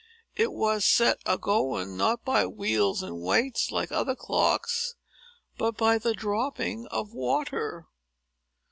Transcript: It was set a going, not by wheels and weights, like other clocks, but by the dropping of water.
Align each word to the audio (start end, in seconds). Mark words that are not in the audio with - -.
It 0.35 0.51
was 0.51 0.83
set 0.83 1.19
a 1.27 1.37
going, 1.37 1.95
not 1.95 2.25
by 2.25 2.47
wheels 2.47 3.03
and 3.03 3.21
weights, 3.21 3.69
like 3.71 3.91
other 3.91 4.15
clocks, 4.15 4.95
but 5.59 5.77
by 5.77 5.99
the 5.99 6.15
dropping 6.15 6.87
of 6.87 7.13
water. 7.13 7.85